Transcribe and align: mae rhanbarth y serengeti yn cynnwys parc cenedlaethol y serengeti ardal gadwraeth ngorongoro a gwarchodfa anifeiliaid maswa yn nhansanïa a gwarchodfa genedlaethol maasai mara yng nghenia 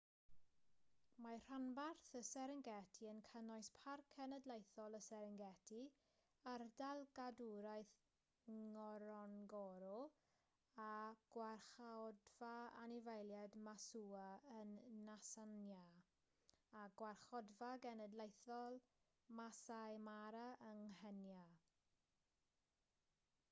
mae 1.23 1.35
rhanbarth 1.47 2.07
y 2.19 2.19
serengeti 2.29 3.09
yn 3.09 3.19
cynnwys 3.25 3.67
parc 3.81 4.07
cenedlaethol 4.15 4.97
y 4.99 5.01
serengeti 5.07 5.81
ardal 6.53 7.01
gadwraeth 7.19 7.91
ngorongoro 8.55 9.99
a 10.87 10.89
gwarchodfa 11.37 12.51
anifeiliaid 12.87 13.59
maswa 13.69 14.25
yn 14.61 14.73
nhansanïa 15.05 15.85
a 16.85 16.89
gwarchodfa 17.03 17.71
genedlaethol 17.87 18.83
maasai 19.41 20.03
mara 20.11 20.47
yng 20.73 20.85
nghenia 20.99 21.47